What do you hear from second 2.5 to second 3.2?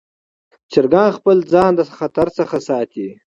ساتي.